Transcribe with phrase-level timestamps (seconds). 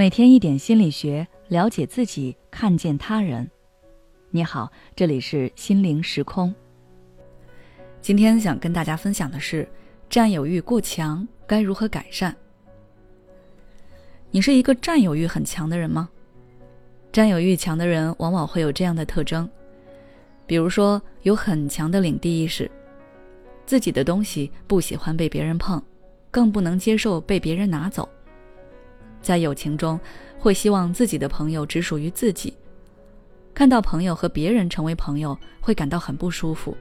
[0.00, 3.46] 每天一点心理学，了解自己，看见他人。
[4.30, 6.54] 你好，这里是心灵时空。
[8.00, 9.68] 今天想跟大家分享的是，
[10.08, 12.34] 占有欲过强该如何改善？
[14.30, 16.08] 你是一个占有欲很强的人吗？
[17.12, 19.46] 占有欲强的人往往会有这样的特征，
[20.46, 22.70] 比如说有很强的领地意识，
[23.66, 25.78] 自己的东西不喜欢被别人碰，
[26.30, 28.08] 更不能接受被别人拿走。
[29.22, 29.98] 在友情中，
[30.38, 32.52] 会希望自己的朋友只属于自己；
[33.52, 36.76] 看到朋友和别人成为朋友，会感到很不舒服，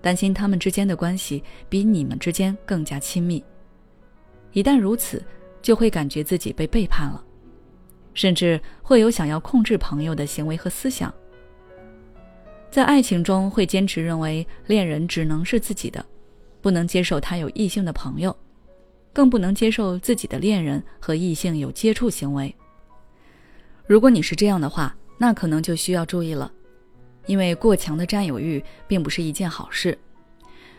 [0.00, 3.44] 担心他们之间的关系比你们之间更加亲密。
[4.52, 5.22] 一旦如此，
[5.60, 7.22] 就会感觉自己被背叛了，
[8.14, 11.12] 甚至会有想要控制朋友的行为和思想。
[12.70, 16.04] 在爱情中，会坚持认为恋人只能是自己的，
[16.60, 18.34] 不能接受他有异性的朋友。
[19.16, 22.54] 更不能接受自己的恋人和异性有接触行为。
[23.86, 26.52] 如果你是这样的话，那可能就需要注意了，
[27.24, 29.96] 因为过强的占有欲并不是一件好事。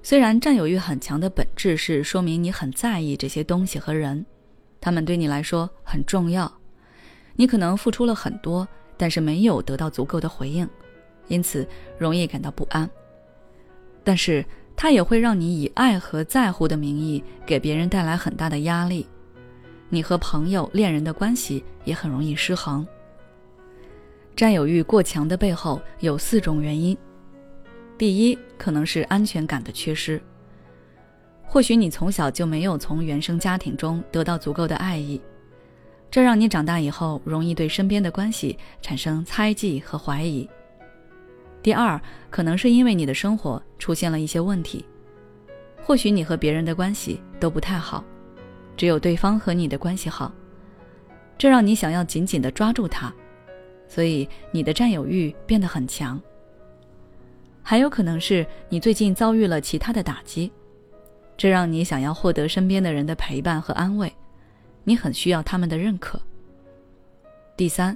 [0.00, 4.24] 虽然占有欲很强的本质是说明你很在意这些东西和人，
[4.80, 6.48] 他们对你来说很重要，
[7.34, 10.68] 你可能付出了很多，但是没有得到足够的回应，
[11.26, 11.66] 因此
[11.98, 12.88] 容易感到不安。
[14.04, 14.46] 但是。
[14.82, 19.06] 它也会让你以爱和在乎的名义给别人带来很大的压力，
[19.90, 22.86] 你和朋友、恋人的关系也很容易失衡。
[24.34, 26.96] 占有欲过强的背后有四种原因：
[27.98, 30.18] 第一，可能是安全感的缺失。
[31.42, 35.20] 或许你从小就没有从原生家庭中得到足够的爱意，
[36.10, 40.48] 这让你长大以后容易对身边的关系产生猜忌和怀疑。
[41.62, 44.84] 第二，可能是因为你的生活出现了一些问题，
[45.82, 48.02] 或许你和别人的关系都不太好，
[48.76, 50.32] 只有对方和你的关系好，
[51.36, 53.12] 这让你想要紧紧的抓住他，
[53.88, 56.20] 所以你的占有欲变得很强。
[57.62, 60.50] 还有可能是你最近遭遇了其他的打击，
[61.36, 64.10] 这让你想要获得身边的人的陪伴和安慰，
[64.82, 66.18] 你很需要他们的认可。
[67.54, 67.94] 第三，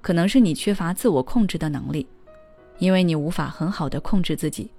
[0.00, 2.04] 可能是你缺乏自我控制的能力。
[2.78, 4.70] 因为你无法很好的控制自己，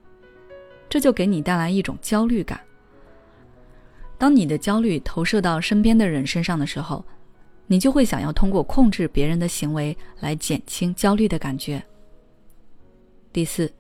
[0.90, 2.60] 这就给你带来一种焦虑感。
[4.18, 7.04] 当你的焦虑投射到身边的人身上的时候，
[7.68, 11.82] 你就会想要通过控制别人的行为来减轻焦虑的感觉。
[13.32, 13.72] 第四，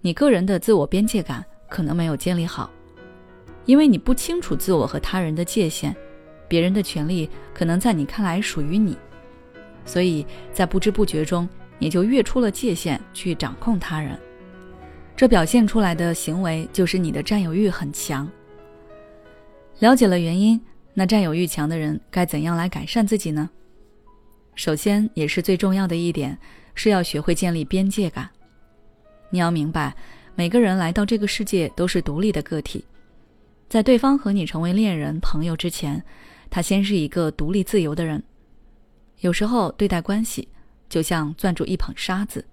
[0.00, 2.68] 你个人的自我边界感可能没有建立好，
[3.66, 5.94] 因为你不清楚自我和他人的界限，
[6.48, 8.96] 别人的权利可能在你看来属于你，
[9.84, 11.48] 所以在不知不觉中。
[11.80, 14.16] 你就越出了界限去掌控他人，
[15.16, 18.30] 这表现出来的行为就是你的占有欲很强。
[19.78, 20.60] 了解了原因，
[20.92, 23.48] 那占有欲强的人该怎样来改善自己呢？
[24.54, 26.38] 首先，也是最重要的一点，
[26.74, 28.28] 是要学会建立边界感。
[29.30, 29.96] 你要明白，
[30.34, 32.84] 每个人来到这个世界都是独立的个体，
[33.70, 36.04] 在对方和你成为恋人、朋友之前，
[36.50, 38.22] 他先是一个独立自由的人。
[39.20, 40.46] 有时候对待关系。
[40.90, 42.44] 就像攥住一捧沙子，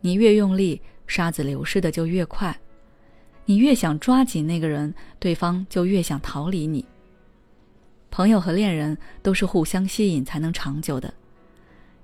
[0.00, 2.54] 你越用力，沙子流失的就越快。
[3.44, 6.84] 你越想抓紧那个人，对方就越想逃离你。
[8.10, 11.14] 朋友和恋人都是互相吸引才能长久的，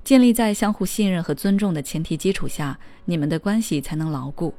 [0.04, 4.54] 建立在相互信任和尊重的前提基础下，你们的关系才能牢固。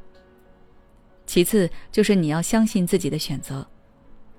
[1.25, 3.65] 其次就是你要相信自己的选择，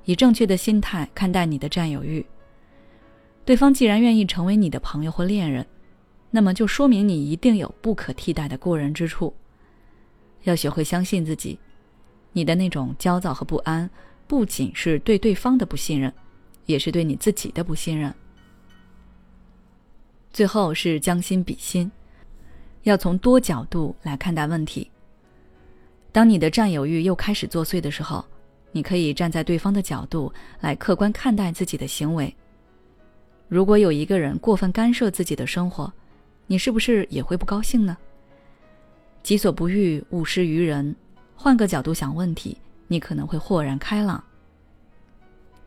[0.04, 2.24] 以正确的心态看待你的占有欲。
[3.46, 5.66] 对方既然愿意成为你的朋友或恋人。
[6.30, 9.34] 那么就说明你一定有不可替代的过人之处。
[10.44, 11.58] 要学会相信自己，
[12.32, 13.88] 你的那种焦躁和不安，
[14.26, 16.12] 不仅是对对方的不信任，
[16.66, 18.14] 也是对你自己的不信任。
[20.32, 21.90] 最后是将心比心，
[22.84, 24.90] 要从多角度来看待问题。
[26.12, 28.24] 当你的占有欲又开始作祟的时候，
[28.72, 32.34] 你可以站在对方的角度来客观看待自己的行为。
[33.48, 35.92] 如果有一个人过分干涉自己的生活，
[36.50, 37.96] 你是不是也会不高兴呢？
[39.22, 40.96] 己所不欲，勿施于人。
[41.36, 42.58] 换个角度想问题，
[42.88, 44.20] 你可能会豁然开朗。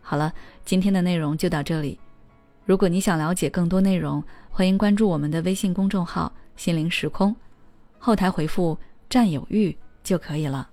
[0.02, 0.34] 好了，
[0.66, 1.98] 今天的内容就到这里。
[2.66, 7.34] 如果你想了解更多内容，欢迎关注我们的微信公众号“心灵时空”，
[7.98, 8.78] 后台回复
[9.10, 10.70] “占有欲”就可以了。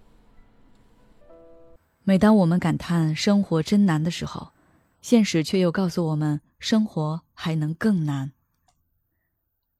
[2.02, 4.48] 每当我们感叹生活真难的时候，
[5.02, 8.32] 现实却又告诉我们，生活还能更难。